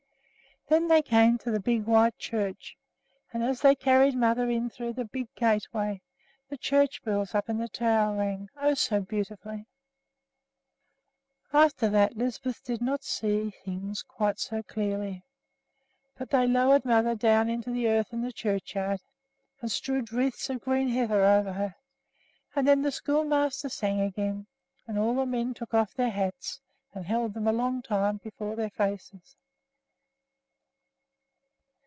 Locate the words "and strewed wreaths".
19.59-20.49